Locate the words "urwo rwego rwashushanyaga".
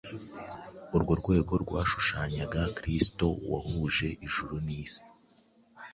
0.95-2.61